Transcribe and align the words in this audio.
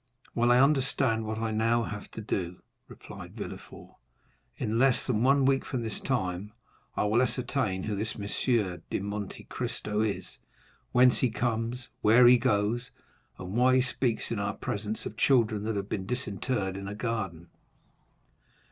"Well, 0.33 0.51
I 0.51 0.57
understand 0.59 1.25
what 1.27 1.37
I 1.37 1.51
now 1.51 1.83
have 1.83 2.09
to 2.09 2.21
do," 2.21 2.63
replied 2.87 3.35
Villefort. 3.37 3.97
"In 4.57 4.79
less 4.79 5.05
than 5.05 5.21
one 5.21 5.45
week 5.45 5.63
from 5.63 5.83
this 5.83 5.99
time 5.99 6.53
I 6.97 7.03
will 7.03 7.21
ascertain 7.21 7.83
who 7.83 7.95
this 7.95 8.15
M. 8.15 8.79
de 8.89 8.99
Monte 8.99 9.43
Cristo 9.43 10.01
is, 10.01 10.39
whence 10.91 11.19
he 11.19 11.29
comes, 11.29 11.89
where 12.01 12.25
he 12.25 12.39
goes, 12.39 12.89
and 13.37 13.53
why 13.53 13.75
he 13.75 13.81
speaks 13.83 14.31
in 14.31 14.39
our 14.39 14.55
presence 14.57 15.05
of 15.05 15.17
children 15.17 15.65
that 15.65 15.75
have 15.75 15.87
been 15.87 16.07
disinterred 16.07 16.77
in 16.77 16.87
a 16.87 16.95
garden." 16.95 17.49